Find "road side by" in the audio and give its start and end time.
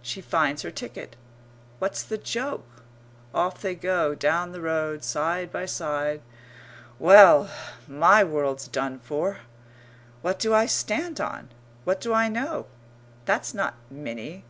4.62-5.66